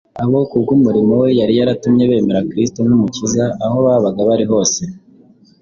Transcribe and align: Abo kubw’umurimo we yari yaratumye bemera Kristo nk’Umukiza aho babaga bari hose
Abo 0.23 0.39
kubw’umurimo 0.49 1.13
we 1.21 1.29
yari 1.39 1.53
yaratumye 1.59 2.03
bemera 2.11 2.47
Kristo 2.49 2.79
nk’Umukiza 2.87 3.43
aho 3.65 3.77
babaga 3.85 4.21
bari 4.29 4.45
hose 4.51 4.81